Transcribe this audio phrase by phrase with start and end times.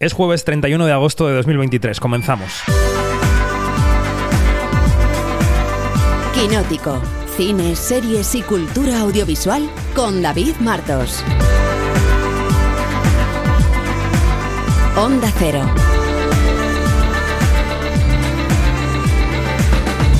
[0.00, 1.98] Es jueves 31 de agosto de 2023.
[1.98, 2.62] Comenzamos.
[6.34, 7.02] Quinótico.
[7.36, 11.24] Cine, series y cultura audiovisual con David Martos.
[14.96, 15.64] Onda Cero.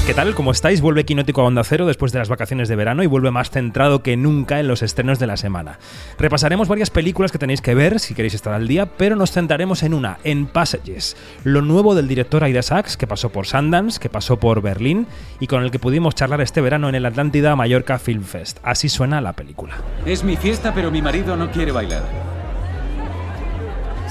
[0.08, 0.34] ¿Qué tal?
[0.34, 0.80] ¿Cómo estáis?
[0.80, 4.02] Vuelve Quinótico a Onda Cero después de las vacaciones de verano y vuelve más centrado
[4.02, 5.78] que nunca en los estrenos de la semana.
[6.18, 9.82] Repasaremos varias películas que tenéis que ver si queréis estar al día, pero nos centraremos
[9.82, 11.14] en una, en Passages,
[11.44, 15.06] lo nuevo del director Aida Sachs, que pasó por Sundance, que pasó por Berlín
[15.40, 18.60] y con el que pudimos charlar este verano en el Atlántida Mallorca Film Fest.
[18.62, 19.74] Así suena la película.
[20.06, 22.04] Es mi fiesta, pero mi marido no quiere bailar.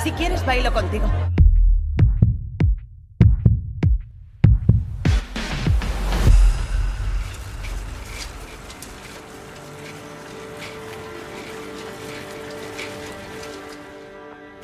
[0.03, 1.09] Si quieres, bailo contigo.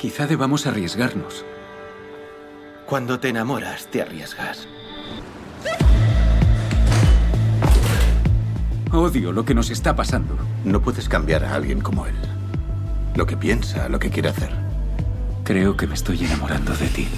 [0.04, 1.46] Quizá debamos arriesgarnos.
[2.84, 4.68] Cuando te enamoras, te arriesgas.
[8.92, 10.36] Odio lo que nos está pasando.
[10.62, 12.14] No puedes cambiar a alguien como él.
[13.14, 14.50] Lo que piensa, lo que quiere hacer.
[15.42, 17.08] Creo que me estoy enamorando de ti.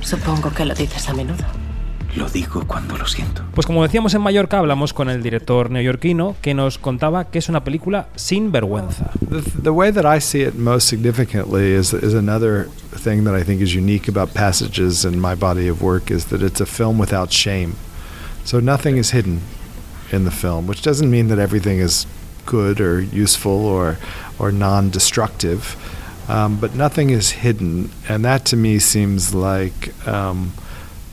[0.00, 1.44] Supongo que lo dices a menudo.
[2.16, 3.44] Lo digo cuando lo siento.
[3.54, 7.50] Pues como decíamos en Mallorca, hablamos con el director neoyorquino que nos contaba que es
[7.50, 9.10] una película sin vergüenza.
[9.28, 13.44] The, the way that I see it most significantly is, is another thing that I
[13.44, 16.98] think is unique about Passages and my body of work is that it's a film
[16.98, 17.74] without shame.
[18.44, 19.42] So nothing is hidden
[20.10, 22.06] in the film, which doesn't mean that everything is
[22.46, 23.98] good or useful or,
[24.38, 25.76] or non destructive,
[26.30, 27.90] um, but nothing is hidden.
[28.08, 29.92] And that to me seems like.
[30.08, 30.52] Um,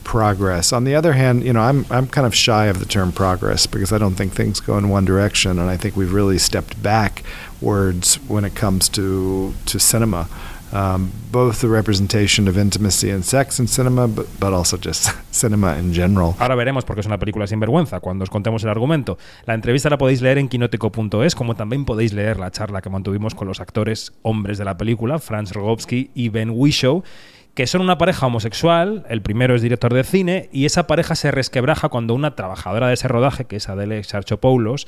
[0.03, 0.73] progress.
[0.73, 3.67] On the other hand, you know, I'm I'm kind of shy of the term progress
[3.67, 6.81] because I don't think things go in one direction, and I think we've really stepped
[6.81, 10.27] backwards when it comes to to cinema.
[10.73, 15.77] Um, both the representation of intimacy and sex in cinema, but, but also just cinema
[15.77, 16.35] in general.
[16.39, 19.19] Ahora veremos porque es una película sin vergüenza cuando os contemos el argumento.
[19.45, 23.35] La entrevista la podéis leer en quinótico.es, como también podéis leer la charla que mantuvimos
[23.35, 27.03] con los actores hombres de la película, Franz Rogowski y Ben Whishaw
[27.53, 31.31] que son una pareja homosexual, el primero es director de cine, y esa pareja se
[31.31, 34.87] resquebraja cuando una trabajadora de ese rodaje, que es Adele Sarchopoulos,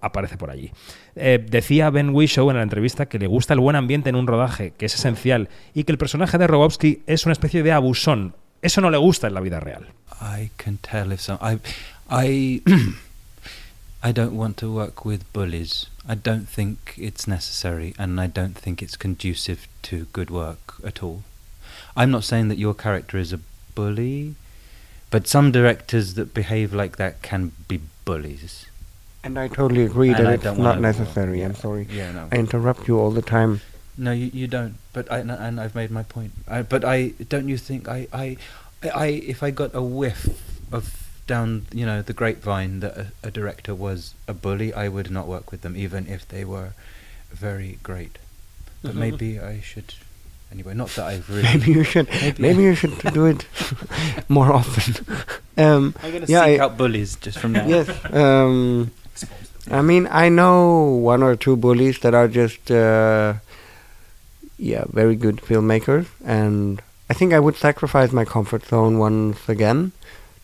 [0.00, 0.70] aparece por allí.
[1.16, 4.26] Eh, decía Ben Whishaw en la entrevista que le gusta el buen ambiente en un
[4.26, 8.34] rodaje, que es esencial, y que el personaje de Rogowski es una especie de abusón.
[8.62, 9.88] Eso no le gusta en la vida real.
[10.20, 11.58] I can tell if some, I,
[12.10, 12.62] I,
[14.02, 15.90] I don't want to work with bullies.
[16.06, 21.02] I don't think it's necessary, and I don't think it's conducive to good work at
[21.02, 21.22] all.
[21.96, 23.40] I'm not saying that your character is a
[23.74, 24.34] bully,
[25.10, 28.66] but some directors that behave like that can be bullies.
[29.22, 31.42] And I totally agree And that I it's don't not wanna- necessary.
[31.42, 31.86] I'm sorry.
[31.90, 32.28] Yeah, no.
[32.30, 33.60] I interrupt you all the time.
[33.96, 34.74] No, you, you don't.
[34.92, 36.32] But I no, and I've made my point.
[36.48, 38.36] I, but I don't you think I, I
[38.92, 40.28] I if I got a whiff
[40.72, 45.10] of down you know the grapevine that a, a director was a bully, I would
[45.12, 46.72] not work with them even if they were
[47.30, 48.18] very great.
[48.82, 49.94] But maybe I should.
[50.54, 51.42] Anyway, not that I've really.
[51.42, 52.08] Maybe you should.
[52.08, 53.44] Maybe- Maybe, you should do it
[54.28, 55.04] more often.
[55.58, 57.66] um, I'm gonna yeah, seek I- out bullies just from now.
[57.66, 57.88] yes.
[58.14, 58.90] Um,
[59.70, 63.34] I mean, I know one or two bullies that are just, uh,
[64.58, 69.92] yeah, very good filmmakers, and I think I would sacrifice my comfort zone once again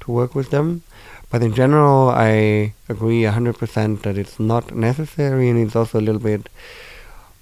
[0.00, 0.82] to work with them.
[1.30, 6.20] But in general, I agree 100% that it's not necessary, and it's also a little
[6.20, 6.48] bit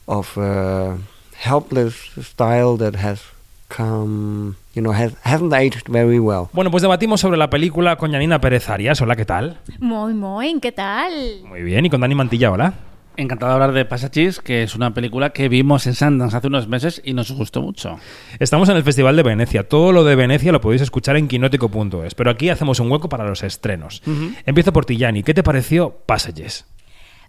[0.07, 0.99] of a
[1.39, 3.21] helpless style that has
[3.69, 6.49] come, you know, has, hasn't aged very well.
[6.53, 9.01] Bueno, pues debatimos sobre la película con Yanina Pérez Arias.
[9.01, 9.59] Hola, ¿qué tal?
[9.79, 11.13] Muy, muy, ¿qué tal?
[11.45, 11.87] Muy bien.
[11.87, 12.75] Y con Dani Mantilla, hola.
[13.17, 16.69] Encantado de hablar de Passages, que es una película que vimos en Sundance hace unos
[16.69, 17.99] meses y nos gustó mucho.
[18.39, 19.69] Estamos en el Festival de Venecia.
[19.69, 22.15] Todo lo de Venecia lo podéis escuchar en quinótico.es.
[22.15, 24.03] Pero aquí hacemos un hueco para los estrenos.
[24.47, 25.25] Empiezo por ti, Yani.
[25.25, 26.65] ¿Qué te pareció Passages?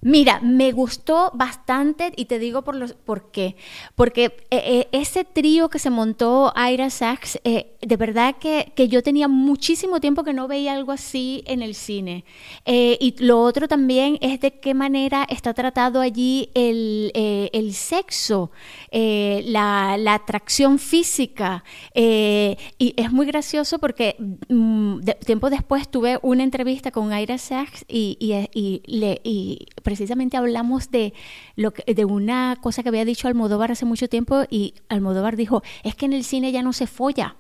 [0.02, 3.58] Mira, me gustó bastante y te digo por, los, por qué.
[3.96, 8.88] Porque eh, eh, ese trío que se montó Ira Sachs, eh, de verdad que, que
[8.88, 12.24] yo tenía muchísimo tiempo que no veía algo así en el cine.
[12.64, 18.52] Eh, y lo otro también es de qué manera está tratado allí el, el sexo,
[18.92, 21.66] la, la atracción física.
[21.94, 24.16] y es muy gracioso porque
[24.48, 30.38] mm, tiempo después tuve una entrevista con Ira Sachs y, y, y le, y precisamente
[30.38, 31.16] hablamos de,
[31.56, 35.96] lo de una cosa que había dicho Almodóvar hace mucho tiempo y Almodóvar dijo, es
[35.96, 37.38] que en el cine ya no se folla.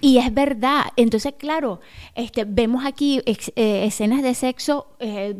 [0.00, 0.84] Y es verdad.
[0.96, 1.80] Entonces, claro,
[2.14, 5.36] este, vemos aquí eh, escenas de sexo eh,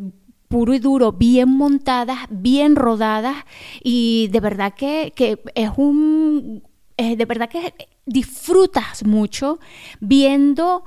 [0.49, 3.37] puro y duro, bien montadas, bien rodadas
[3.83, 6.61] y de verdad que, que es un...
[6.97, 7.73] eh, de verdad que
[8.05, 9.59] disfrutas mucho
[9.99, 10.83] viendo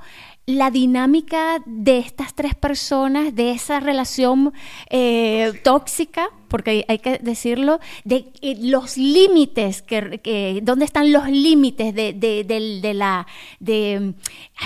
[0.47, 4.53] la dinámica de estas tres personas, de esa relación
[4.91, 11.95] eh, tóxica, porque hay, que decirlo, de eh, los límites, que, ¿dónde están los límites
[11.95, 13.25] de, de- de la,
[13.59, 14.13] de,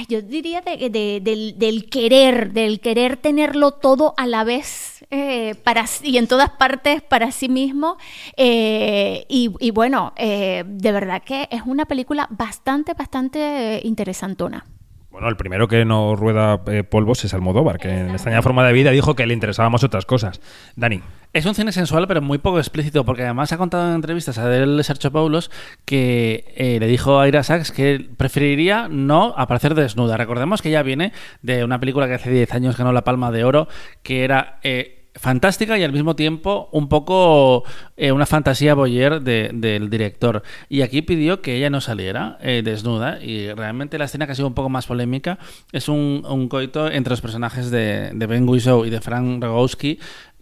[0.10, 5.56] yo diría de- de- del, del querer, del querer tenerlo todo a la vez eh,
[5.64, 7.96] para y en todas partes para sí mismo.
[8.38, 14.66] Y, y bueno, de verdad que es una película bastante, bastante interesantona.
[15.12, 18.74] Bueno, el primero que no rueda eh, polvos es Almodóvar, que en extraña forma de
[18.74, 20.40] vida dijo que le interesaban más otras cosas.
[20.76, 21.02] Dani.
[21.34, 24.44] Es un cine sensual, pero muy poco explícito, porque además ha contado en entrevistas a
[24.44, 25.50] Adele Sergio Paulos
[25.86, 30.16] que eh, le dijo a Ira Sachs que preferiría no aparecer desnuda.
[30.18, 31.12] Recordemos que ella viene
[31.42, 33.68] de una película que hace 10 años ganó la Palma de Oro,
[34.04, 37.64] que era eh, fantástica y al mismo tiempo un poco
[37.98, 40.44] eh, una fantasía boyer de- del director.
[40.70, 44.36] Y aquí pidió que ella no saliera eh, desnuda y realmente la escena que ha
[44.36, 45.40] sido un poco más polémica
[45.72, 50.00] es un, coito entre los personajes de, Ben Whishaw y de Frank Rogowski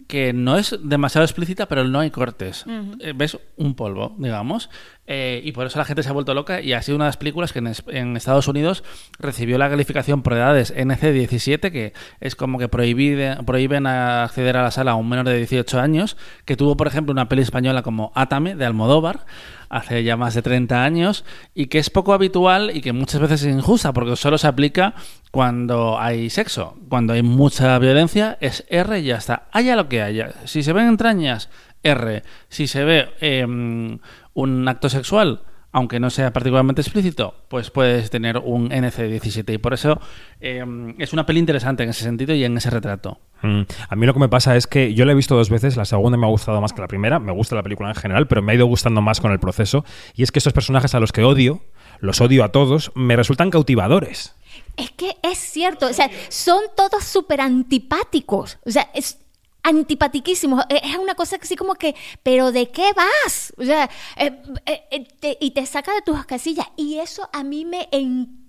[0.07, 2.65] que no es demasiado explícita, pero no hay cortes.
[2.99, 4.69] Eh, Ves un polvo, digamos.
[5.09, 7.09] Eh, y por eso la gente se ha vuelto loca y ha sido una de
[7.09, 8.83] las películas que en, es- en Estados Unidos
[9.19, 14.71] recibió la calificación por edades NC17, que es como que prohibide- prohíben acceder a la
[14.71, 18.11] sala a un menor de 18 años, que tuvo, por ejemplo, una peli española como
[18.15, 19.25] Átame, de Almodóvar,
[19.69, 23.43] hace ya más de 30 años, y que es poco habitual y que muchas veces
[23.43, 24.93] es injusta, porque solo se aplica
[25.31, 26.77] cuando hay sexo.
[26.89, 29.47] Cuando hay mucha violencia, es R y ya está.
[29.51, 30.33] Haya lo que haya.
[30.45, 31.49] Si se ven entrañas,
[31.83, 32.23] R.
[32.49, 33.99] Si se ve em,
[34.33, 35.41] un acto sexual,
[35.71, 39.53] aunque no sea particularmente explícito, pues puedes tener un NC-17.
[39.53, 39.99] Y por eso
[40.39, 43.19] em, es una peli interesante en ese sentido y en ese retrato.
[43.41, 45.77] Mm, A mí lo que me pasa es que yo la he visto dos veces,
[45.77, 48.27] la segunda me ha gustado más que la primera, me gusta la película en general,
[48.27, 49.85] pero me ha ido gustando más con el proceso,
[50.15, 51.61] y es que estos personajes a los que odio,
[51.99, 54.33] los odio a todos, me resultan cautivadores.
[54.75, 59.19] Es que es cierto, o sea, son todos súper antipáticos, o sea, es
[59.63, 61.93] antipatiquísimos, Eh, es una cosa así como que,
[62.23, 63.53] pero ¿de qué vas?
[63.57, 64.31] O sea, eh,
[64.65, 67.87] eh, eh, te- y te saca de tus casillas, y eso a mí me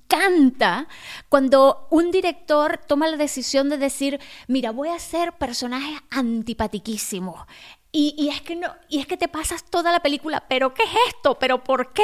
[0.08, 0.88] encanta
[1.28, 7.46] cuando un director toma la decisión de decir, mira, voy a hacer personajes antipatiquísimos.
[7.90, 10.82] Y, y es que no, y es que te pasas toda la película, pero ¿qué
[10.82, 11.38] es esto?
[11.40, 12.02] ¿Pero por qué?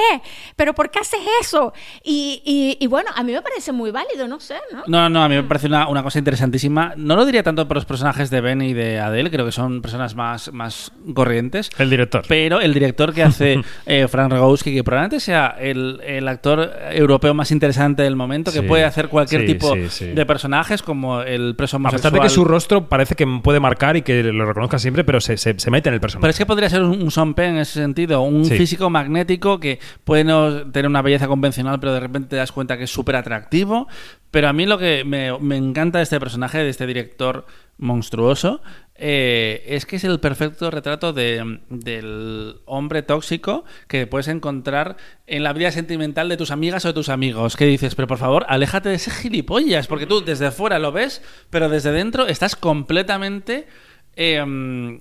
[0.56, 1.74] ¿Pero por qué haces eso?
[2.02, 4.82] Y, y- y bueno, a mí me parece muy válido, no sé, ¿no?
[4.86, 6.94] No, no, a mí me parece una, una cosa interesantísima.
[6.96, 9.82] No lo diría tanto por los personajes de Ben y de Adele, creo que son
[9.82, 11.68] personas más, más corrientes.
[11.78, 12.24] El director.
[12.28, 17.34] Pero el director que hace eh, Frank Rogowski, que probablemente sea el, el actor europeo
[17.34, 20.06] más interesante del momento, que Sí, puede hacer cualquier sí, tipo sí, sí.
[20.06, 22.12] de personajes, como el preso A homosexual.
[22.12, 25.20] pesar de que su rostro parece que puede marcar y que lo reconozca siempre, pero
[25.20, 26.22] se, se- se mete en el personaje.
[26.22, 28.56] Pero es que podría ser un, un Sean Penn en ese sentido, un Sí.
[28.56, 32.76] físico magnético que puede no tener una belleza convencional, pero de repente te das cuenta
[32.78, 33.88] que es súper atractivo.
[34.30, 37.46] Pero a mí lo que me, me encanta de este personaje, de este director
[37.78, 38.62] monstruoso,
[38.96, 45.42] eh, es que es el perfecto retrato de- del hombre tóxico que puedes encontrar en
[45.42, 47.56] la vida sentimental de tus amigas o de tus amigos.
[47.56, 51.22] Que dices, pero por favor, aléjate de ese gilipollas, porque tú desde fuera lo ves,
[51.50, 53.66] pero desde dentro estás completamente
[54.16, 54.44] eh,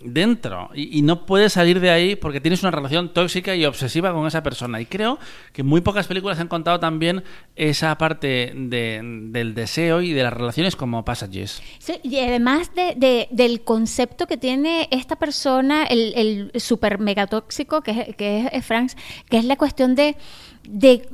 [0.03, 4.25] dentro y, no puedes salir de ahí porque tienes una relación tóxica y obsesiva con
[4.25, 4.79] esa persona.
[4.81, 5.19] Y creo
[5.51, 7.23] que muy pocas películas han contado también
[7.55, 9.01] esa parte de-
[9.31, 11.61] del deseo y de las relaciones como Passages.
[12.03, 16.13] Y además de, de- del concepto que tiene esta persona, el,
[16.53, 18.95] el super megatóxico que es, que es Franks,
[19.29, 20.15] que es la cuestión de,
[20.67, 21.07] de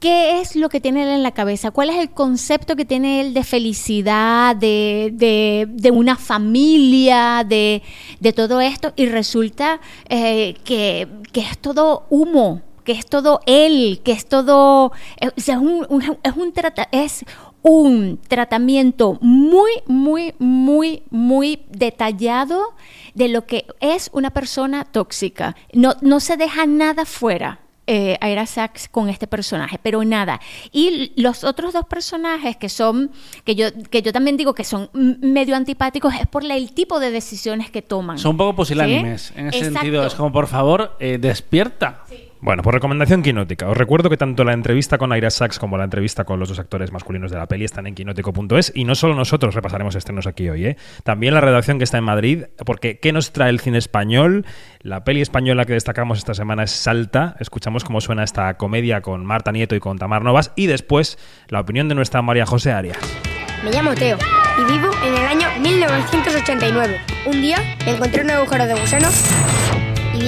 [0.00, 3.20] qué es lo que tiene él en la cabeza, cuál es el concepto que tiene
[3.20, 7.82] él de felicidad, de, de- de una familia, de,
[8.20, 14.00] de todo esto, y resulta eh, que, que es todo humo que es todo él,
[14.02, 17.22] que es todo, eh, es un, un- es un trata- es
[17.60, 22.74] un tratamiento muy, muy, muy, muy detallado
[23.14, 25.54] de lo que es una persona tóxica.
[25.74, 27.60] No, no se deja nada fuera.
[27.90, 30.40] Eh, Ira Sachs con este personaje, pero nada.
[30.72, 33.10] Y los otros dos personajes que son,
[33.44, 37.10] que yo, que yo también digo que son medio antipáticos, es por el tipo de
[37.10, 38.18] decisiones que toman.
[38.18, 39.34] Son un poco pusilánimes ¿Sí?
[39.36, 39.78] en ese Exacto.
[39.80, 40.06] sentido.
[40.06, 42.02] Es como, por favor, eh, despierta.
[42.40, 43.68] Bueno, por recomendación quinótica.
[43.68, 46.60] Os recuerdo que tanto la entrevista con Ira Sachs como la entrevista con los dos
[46.60, 50.48] actores masculinos de la peli están en quinótico.es y no solo nosotros repasaremos estrenos aquí
[50.48, 50.76] hoy, ¿eh?
[51.02, 54.46] también la redacción que está en Madrid, porque ¿qué nos trae el cine español?
[54.80, 57.34] La peli española que destacamos esta semana es Salta.
[57.40, 61.18] Escuchamos cómo suena esta comedia con Marta Nieto y con Tamar Novas y después
[61.48, 62.98] la opinión de nuestra María José Arias.
[63.64, 64.16] Me llamo Teo
[64.58, 67.00] y vivo en el año 1989.
[67.26, 69.08] Un día encontré un agujero de gusano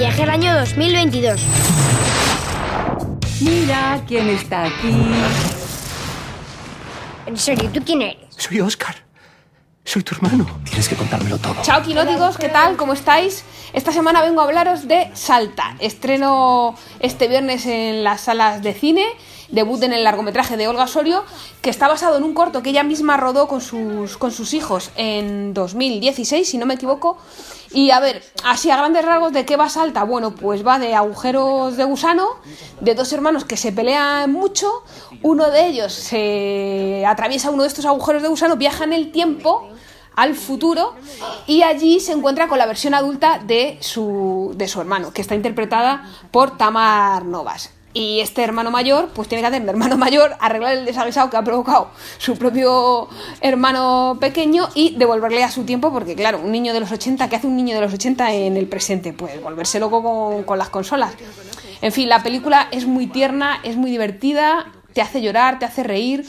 [0.01, 1.41] y viajé al año 2022.
[3.41, 4.95] Mira quién está aquí.
[7.27, 8.25] En serio, ¿tú quién eres?
[8.35, 8.95] Soy Oscar.
[9.83, 10.47] Soy tu hermano.
[10.65, 11.55] Tienes que contármelo todo.
[11.61, 12.77] Chao quinóticos, ¿qué tal?
[12.77, 13.43] ¿Cómo estáis?
[13.73, 15.75] Esta semana vengo a hablaros de Salta.
[15.79, 19.05] Estreno este viernes en las salas de cine.
[19.51, 21.23] Debut en el largometraje de Olga Osorio,
[21.61, 24.91] que está basado en un corto que ella misma rodó con sus, con sus hijos
[24.95, 27.17] en 2016, si no me equivoco.
[27.73, 30.03] Y a ver, así a grandes rasgos, ¿de qué va Salta?
[30.03, 32.27] Bueno, pues va de agujeros de gusano,
[32.81, 34.83] de dos hermanos que se pelean mucho.
[35.21, 39.69] Uno de ellos se atraviesa uno de estos agujeros de gusano, viaja en el tiempo
[40.15, 40.93] al futuro
[41.47, 45.35] y allí se encuentra con la versión adulta de su, de su hermano, que está
[45.35, 47.71] interpretada por Tamar Novas.
[47.93, 51.37] Y este hermano mayor, pues tiene que hacer de hermano mayor, arreglar el desaguisado que
[51.37, 53.09] ha provocado su propio
[53.41, 57.35] hermano pequeño y devolverle a su tiempo, porque claro, un niño de los 80, ¿qué
[57.35, 59.13] hace un niño de los 80 en el presente?
[59.13, 61.13] Pues volverse loco con, con las consolas.
[61.81, 65.83] En fin, la película es muy tierna, es muy divertida, te hace llorar, te hace
[65.83, 66.25] reír.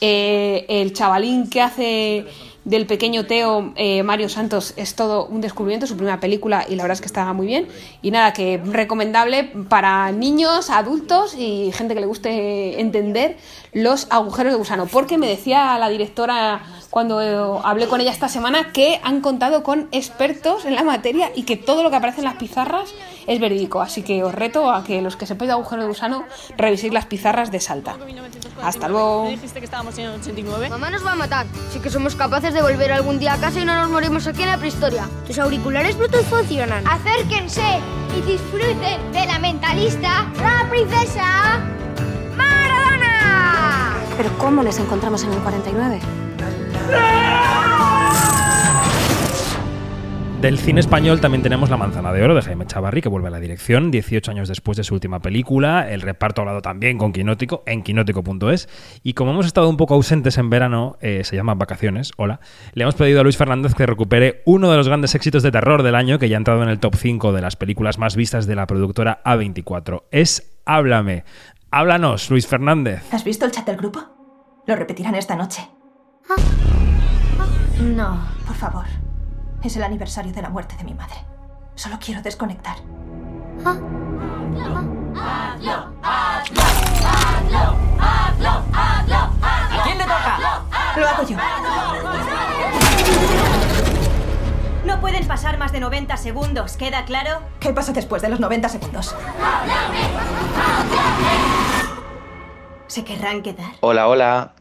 [0.00, 2.26] Eh, el chavalín que hace
[2.64, 6.82] del pequeño Teo, eh, Mario Santos, es todo un descubrimiento, su primera película y la
[6.82, 7.68] verdad es que está muy bien.
[8.02, 13.36] Y nada, que recomendable para niños, adultos y gente que le guste entender
[13.74, 14.86] los agujeros de gusano.
[14.86, 19.88] Porque me decía la directora cuando hablé con ella esta semana que han contado con
[19.90, 22.94] expertos en la materia y que todo lo que aparece en las pizarras
[23.26, 23.82] es verídico.
[23.82, 26.24] Así que os reto a que los que sepáis de agujeros de gusano
[26.56, 27.96] reviséis las pizarras de Salta.
[28.62, 29.28] Hasta luego.
[29.28, 30.70] dijiste que estábamos en el 89?
[30.70, 31.46] Mamá nos va a matar.
[31.72, 34.42] Sí que somos capaces de volver algún día a casa y no nos morimos aquí
[34.42, 35.08] en la prehistoria.
[35.26, 36.86] Tus auriculares Bluetooth funcionan.
[36.86, 37.80] Acérquense
[38.16, 41.83] y disfruten de la mentalista, la princesa
[44.16, 46.00] Pero ¿cómo les encontramos en el 49?
[50.44, 53.30] Del cine español también tenemos La Manzana de Oro de Jaime Chavarri, que vuelve a
[53.30, 55.90] la dirección 18 años después de su última película.
[55.90, 58.68] El reparto ha hablado también con Quinótico en quinótico.es.
[59.02, 62.40] Y como hemos estado un poco ausentes en verano, eh, se llama Vacaciones, hola,
[62.74, 65.82] le hemos pedido a Luis Fernández que recupere uno de los grandes éxitos de terror
[65.82, 68.46] del año que ya ha entrado en el top 5 de las películas más vistas
[68.46, 70.02] de la productora A24.
[70.10, 71.24] Es Háblame.
[71.76, 73.02] Háblanos, Luis Fernández.
[73.12, 74.00] ¿Has visto el chat del grupo?
[74.64, 75.68] Lo repetirán esta noche.
[77.80, 78.84] No, por favor.
[79.60, 81.16] Es el aniversario de la muerte de mi madre.
[81.74, 82.76] Solo quiero desconectar.
[83.64, 83.74] ¿A
[89.82, 90.38] quién le toca?
[90.96, 91.36] Lo hago yo.
[94.86, 97.40] No pueden pasar más de 90 segundos, ¿queda claro?
[97.58, 99.16] ¿Qué pasa después de los 90 segundos?
[102.94, 103.72] ¿Se querrán quedar?
[103.80, 104.52] Hola, hola.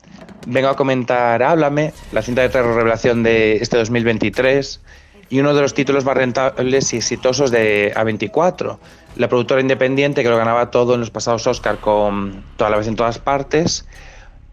[0.47, 4.81] Vengo a comentar Háblame, la cinta de terror revelación de este 2023
[5.29, 8.79] y uno de los títulos más rentables y exitosos de A24,
[9.17, 12.87] la productora independiente que lo ganaba todo en los pasados Oscar con toda la vez
[12.87, 13.87] en todas partes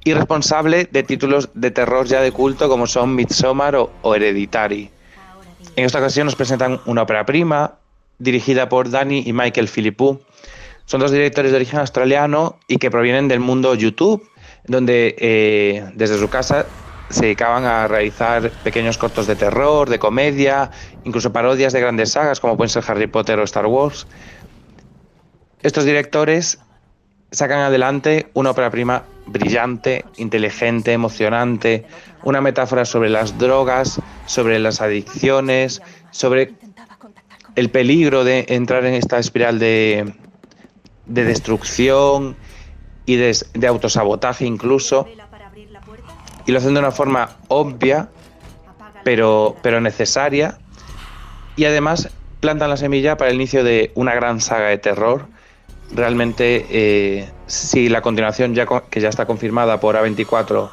[0.04, 4.90] y responsable de títulos de terror ya de culto como son Midsommar o, o Hereditary.
[5.76, 7.76] En esta ocasión nos presentan una ópera prima
[8.18, 10.20] dirigida por Danny y Michael Philippou.
[10.90, 14.28] Son dos directores de origen australiano y que provienen del mundo YouTube,
[14.66, 16.66] donde eh, desde su casa
[17.10, 20.72] se dedicaban a realizar pequeños cortos de terror, de comedia,
[21.04, 24.08] incluso parodias de grandes sagas como pueden ser Harry Potter o Star Wars.
[25.62, 26.58] Estos directores
[27.30, 31.86] sacan adelante una ópera prima brillante, inteligente, emocionante,
[32.24, 36.54] una metáfora sobre las drogas, sobre las adicciones, sobre
[37.54, 40.14] el peligro de entrar en esta espiral de,
[41.10, 42.36] de destrucción
[43.04, 45.06] y de, de autosabotaje incluso.
[46.46, 48.08] Y lo hacen de una forma obvia,
[49.04, 50.58] pero, pero necesaria.
[51.56, 52.08] Y además
[52.40, 55.26] plantan la semilla para el inicio de una gran saga de terror.
[55.92, 60.70] Realmente, eh, si la continuación, ya, que ya está confirmada por A24,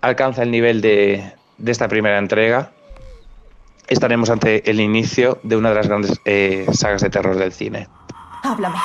[0.00, 2.70] alcanza el nivel de, de esta primera entrega,
[3.88, 7.88] estaremos ante el inicio de una de las grandes eh, sagas de terror del cine.
[8.44, 8.78] Háblame.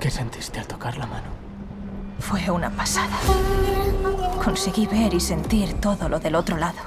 [0.00, 1.26] ¿Qué sentiste al tocar la mano?
[2.28, 3.16] Fue una pasada.
[4.44, 6.78] Conseguí ver y sentir todo lo del otro lado.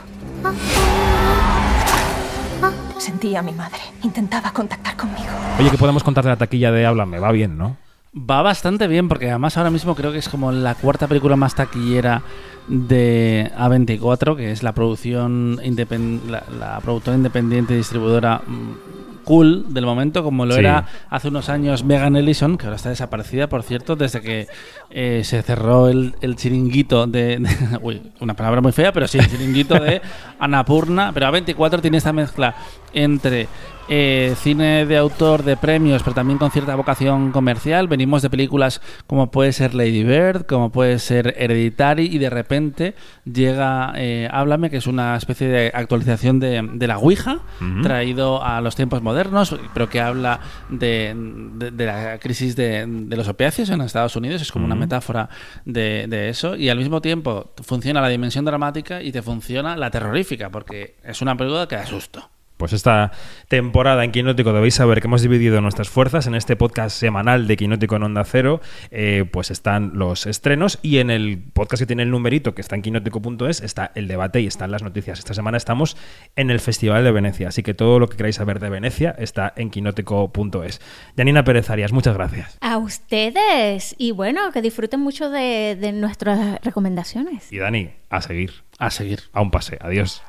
[2.97, 3.79] Sentí a mi madre.
[4.03, 5.29] Intentaba contactar conmigo.
[5.57, 7.19] Oye, ¿qué podemos contar de la taquilla de Háblame?
[7.19, 7.77] Va bien, ¿no?
[8.13, 11.55] Va bastante bien, porque además ahora mismo creo que es como la cuarta película más
[11.55, 12.21] taquillera
[12.67, 19.71] de A24, que es la producción independ la, la productora independiente y distribuidora mm, cool
[19.73, 20.59] del momento, como lo Sí.
[20.61, 24.47] era hace unos años Megan Ellison, que ahora está desaparecida, por cierto, desde que
[24.89, 29.19] eh, se cerró el, el chiringuito de, de- Uy, una palabra muy fea, pero sí,
[29.19, 30.01] el chiringuito de
[30.39, 31.11] Annapurna.
[31.13, 32.55] Pero A24 tiene esta mezcla
[32.91, 33.47] entre
[33.89, 37.87] eh, cine de autor de premios, pero también con cierta vocación comercial.
[37.87, 42.95] Venimos de películas como puede ser Lady Bird, como puede ser Hereditary, y de repente
[43.25, 47.39] llega eh, Háblame, que es una especie de actualización de, de la Ouija,
[47.81, 51.13] traído a los tiempos modernos, pero que habla de,
[51.55, 54.41] de- de la crisis de, de los opiáceos en Estados Unidos.
[54.41, 55.29] Es como una metáfora
[55.65, 56.55] de, de eso.
[56.55, 61.21] Y al mismo tiempo funciona la dimensión dramática y te funciona la terrorífica, porque es
[61.21, 62.29] una película que da susto.
[62.59, 63.13] Pues esta
[63.47, 67.55] temporada en Quinótico debéis saber que hemos dividido nuestras fuerzas en este podcast semanal de
[67.55, 68.59] Quinótico en Onda Cero.
[68.91, 72.75] eh, pues están los estrenos y en el podcast que tiene el numerito que está
[72.75, 75.19] en quinótico.es está el debate y están las noticias.
[75.19, 75.95] Esta semana estamos
[76.35, 79.53] en el Festival de Venecia, así que todo lo que queráis saber de Venecia está
[79.55, 80.81] en quinótico.es.
[81.15, 82.57] Janina Pérez Arias, muchas gracias.
[82.59, 83.95] A ustedes.
[83.97, 87.51] Y bueno, que disfruten mucho de, de nuestras recomendaciones.
[87.53, 88.51] Y Dani, a seguir.
[88.79, 89.21] A seguir.
[89.31, 89.77] A un pase.
[89.79, 90.21] Adiós.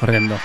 [0.00, 0.36] Corriendo.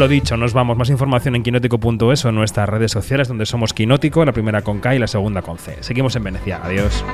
[0.00, 0.78] Lo dicho, nos vamos.
[0.78, 4.80] Más información en quinótico.es o en nuestras redes sociales donde somos Quinótico, la primera con
[4.80, 5.76] K y la segunda con C.
[5.82, 6.58] Seguimos en Venecia.
[6.64, 7.04] Adiós.